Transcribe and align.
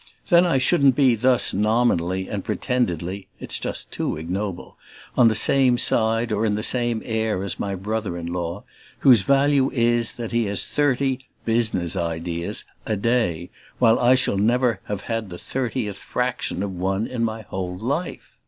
Then 0.29 0.47
I 0.47 0.57
shouldn't 0.57 0.95
be 0.95 1.13
thus 1.13 1.53
nominally 1.53 2.27
and 2.27 2.43
pretendedly 2.43 3.27
(it's 3.39 3.59
too 3.59 4.17
ignoble!) 4.17 4.75
on 5.15 5.27
the 5.27 5.35
same 5.35 5.77
side 5.77 6.31
or 6.31 6.43
in 6.43 6.55
the 6.55 6.63
same 6.63 7.03
air 7.05 7.43
as 7.43 7.59
my 7.59 7.75
brother 7.75 8.17
in 8.17 8.25
law; 8.25 8.63
whose 9.01 9.21
value 9.21 9.69
is 9.71 10.13
that 10.13 10.31
he 10.31 10.45
has 10.45 10.65
thirty 10.65 11.27
"business 11.45 11.95
ideas" 11.95 12.65
a 12.87 12.95
day, 12.95 13.51
while 13.77 13.99
I 13.99 14.15
shall 14.15 14.39
never 14.39 14.79
have 14.85 15.01
had 15.01 15.29
the 15.29 15.37
thirtieth 15.37 15.97
fraction 15.99 16.63
of 16.63 16.71
one 16.75 17.05
in 17.05 17.23
my 17.23 17.43
whole 17.43 17.77
life. 17.77 18.39